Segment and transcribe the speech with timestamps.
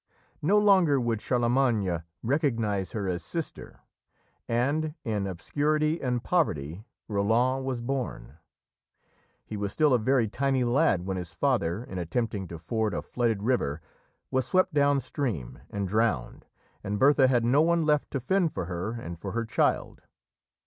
[0.41, 3.81] No longer would Charlemagne recognise her as sister,
[4.47, 8.39] and in obscurity and poverty Roland was born.
[9.45, 13.03] He was still a very tiny lad when his father, in attempting to ford a
[13.03, 13.79] flooded river,
[14.31, 16.47] was swept down stream and drowned,
[16.83, 20.01] and Bertha had no one left to fend for her and for her child.